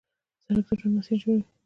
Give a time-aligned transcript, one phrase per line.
[0.45, 1.43] سړک د ژوند مسیر جوړوي.